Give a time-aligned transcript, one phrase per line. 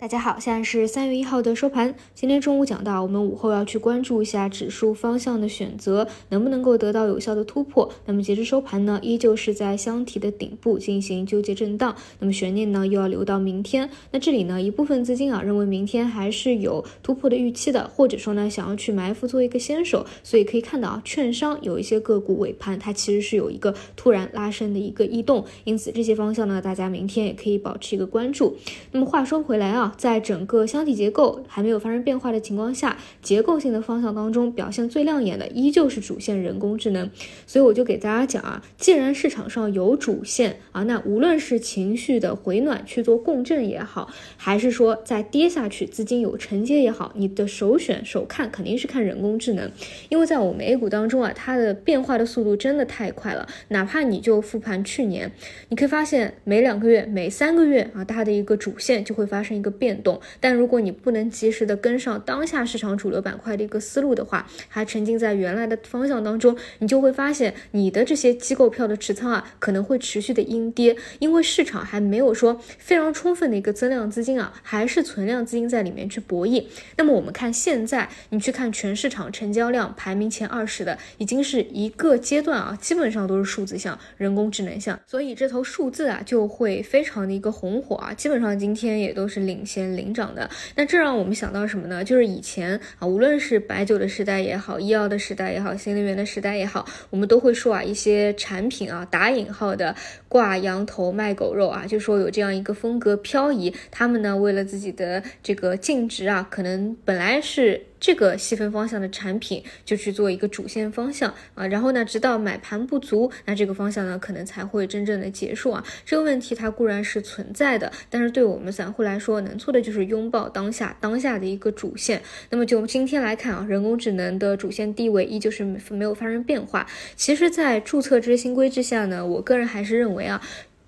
[0.00, 1.92] 大家好，现在是三月一号的收盘。
[2.14, 7.90] 今天中午讲到，我们午后要去关注一下指数方向的选择，能不能够得到有效的突破。
[8.06, 11.96] 那么截至收盘呢，依旧是在箱体的顶部进行纠结震荡。
[12.20, 13.90] 那么悬念呢，又要留到明天。
[14.12, 20.06] 那这里呢，一部分资金啊，认为明天还是有突破的预期的，或者说呢，想要去埋伏做一个先手。
[20.22, 28.56] 所以可以看到啊，券商有一些个股尾盘它其实是有一个突然拉升的一个异动，因此这些方向呢，大家明天也可以保持一个关注。
[28.92, 29.87] 那么话说回来啊。
[29.96, 37.08] 在整个箱体结构还没有发生变化的情况下，结构性的方向当中表现最亮眼的依旧是主线人工智能。
[37.46, 49.70] 所以我就给大家讲啊，既然市场上有主线啊，那无论是情绪的回暖去做共振也好，还是说再跌下去资金有承接也好，你的首选首看肯定是看人工智能，
[50.08, 53.48] 因为在我们 A 股当中啊，它的变化的速度真的太快了。
[53.68, 55.30] 哪怕你就复盘去年，
[55.68, 59.68] 你可以发现每两个月、每三个月啊，它的一个主线就会发生一个。
[59.78, 76.64] 变动，但如果你不能及时的跟上当下市场主流板块的一个思路的话，还沉浸在原来的方向当中，你就会发现你的这些机构票的持仓啊，可能会持续的阴跌，因为市场还没有说非常充分的一个增量资金啊，还是存量资金在里面去博弈。
[76.96, 89.58] 那么我们看现在，你去看全市场成交量排名前二十的，已经是一个阶段啊，基本上都是数字项、人工智能项，所以这头数字啊就会非常的一个红火啊，基本上今天也都是领。
[89.68, 92.02] 先领涨的，那这让我们想到什么呢？
[92.02, 99.94] 就是以前啊，无论是白酒的时代也好，医药的时代也好，新能源的时代也好，我们都会说啊，一些产品啊，打引号的
[100.26, 107.84] 挂羊头卖狗肉啊，就说有这样一个风格漂移，他们呢为了自己的这个净值啊，可能本来是。
[108.00, 115.84] 这个细分方向的产品就去做一个主线方向啊，然后呢，直到买盘不足，那这个方向呢可能才会真正的结束啊。
[116.04, 122.22] 这个问题它固然是存在的，但是对我们散户来说，能做的就是拥抱当下当下的一个主线。
[122.50, 126.86] 那么就今天来看啊，人工智能的主线地位依旧是没有发生变化。
[127.16, 130.40] 其实，在注册制新规之下呢，我个人还是认为啊。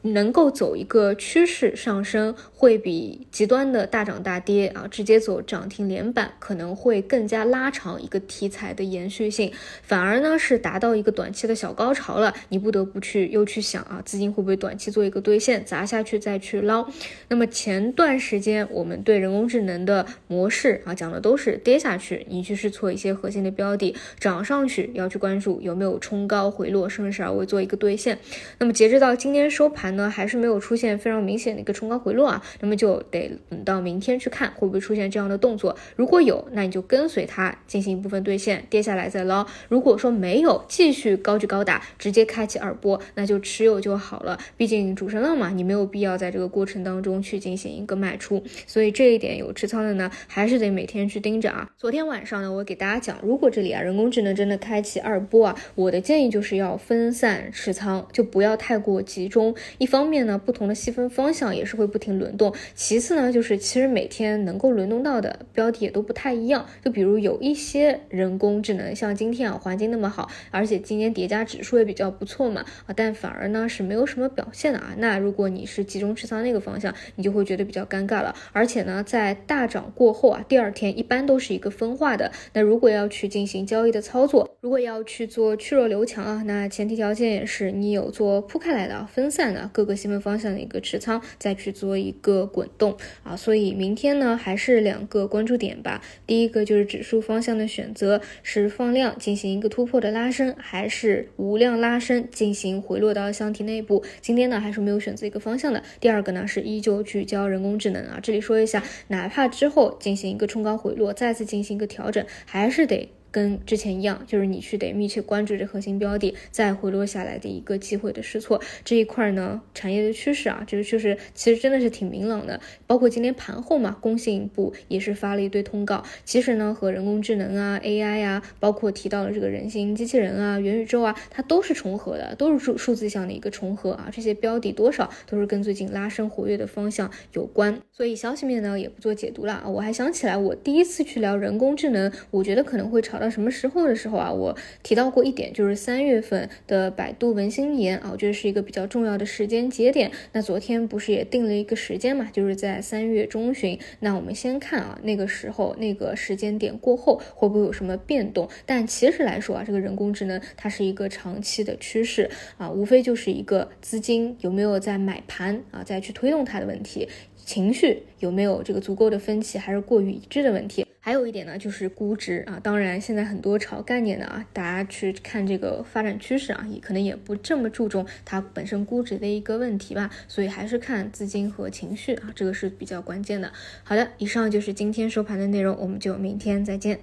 [0.00, 9.52] 能够走一个趋势上升，会比极端的大涨大跌啊，直接走涨停连板，可能会更加拉长一个题材的延续性。
[9.82, 16.88] 反而呢，是达到一个短期的小高潮了，你不得不去又去想啊，资金会不会短期做一个兑现，砸下去再去捞。
[17.28, 28.18] 那么前段时间我们对人工智能的模式啊，讲的都是跌下去，你去试错一些核心的标的，涨上去要去关注有没有冲高回落，顺势而为做一个兑现。
[28.58, 29.81] 那么截止到今天收盘。
[29.82, 35.76] 盘呢还是没有出现非常明显的一个冲高回落啊，那么就得等到明天去看会不会出现这样的动作。
[35.96, 39.44] 如果有，那你就跟随它进行一部分兑现，跌下来再捞。
[39.68, 44.38] 如果说没有，继续高举高打，直接开启二波，那就持有就好了。
[44.56, 48.40] 毕竟主升浪嘛，你没有必要在这个过程当中去进行一个卖出。
[48.68, 51.68] 所以这一点有持仓的呢，还是得每天去盯着啊。
[51.76, 59.52] 昨天晚上呢，我给大家讲，如果这里啊人工智能真的开启二波啊，我的建议就是要分散持仓，就不要太过集中。
[59.78, 62.54] 一方面呢，不同的细分方向也是会不停轮动。
[62.74, 66.66] 其次呢，就是其实每天能够轮动到的标的也都不太一样。
[66.84, 74.94] 就比如有一些人工智能，像今天啊环境那么好，而且今天叠加指数也比较不错嘛啊，但反而呢是没有什么表现的啊。
[74.98, 78.34] 那如果你是集中持仓那个方向，你就会觉得比较尴尬了。
[78.52, 82.30] 而且呢，在大涨过后啊，第二天一般都是一个分化的。
[82.52, 89.61] 那如果要去进行交易的操作，如果要去做去弱留强啊，那前提条件也是你有做铺开来的分散的。
[89.72, 96.02] 各个细分方向的一个持仓，再去做一个滚动啊，所以明天呢还是两个关注点吧。
[96.26, 104.04] 第一个就是指数方向的选择，是放量进行一个突破的拉升，还是无量拉升进行回落到箱体内部？
[104.20, 105.82] 今天呢还是没有选择一个方向的。
[106.00, 113.08] 第二个呢是依旧聚焦人工智能啊，这里说一下，哪怕之后进行一个冲高回落，再次进行一个调整，还是得。
[113.32, 122.60] 跟之前一样，就是你去得密切关注这核心标的再回落下来的一个机会的试错这一块呢，产业的趋势啊，这个趋势其实真的是挺明朗的。
[122.86, 134.10] 包括今天盘后嘛，工信部也是发了一堆通告，其实呢和人工智能啊、AI 啊，包括提到了这个人形机器人啊、元宇宙啊，它都是重合的，都是数数字向的一个重合啊。
[134.12, 139.66] 这些标的多少都是跟最近拉升活跃的方向有关，所以消息面呢也不做解读了啊。
[139.66, 143.21] 我还想起来，我第一次去聊人工智能，我觉得可能会炒。
[143.22, 144.32] 到什么时候的时候啊？
[144.32, 150.10] 我提到过一点，就是三月份的百度文心言啊，我觉得是一个比较重要的时间节点。
[150.32, 152.28] 那昨天不是也定了一个时间嘛？
[152.32, 153.78] 就是在三月中旬。
[154.00, 158.48] 那我们先看啊，那个时候那个时间点过后会不会有什么变动？
[158.66, 162.28] 但其实来说啊，这个人工智能它是一个长期的趋势
[162.58, 167.08] 啊，无非就是一个资金有没有在买盘啊，再去推动它的问题。
[167.44, 170.86] 情绪有没有这个足够的分歧，还是过于一致的问题。
[171.04, 172.60] 还有一点呢，就是估值啊。
[172.62, 180.08] 当然，现在很多炒概念的啊，大家去看这个发展趋势啊，也可能也不这么注重它本身估值的一个问题吧。
[180.28, 183.52] 所以还是看资金和情绪啊，这个是比较关键的。
[183.82, 187.00] 好的，以上就是今天收盘的内容，我们就明天再见。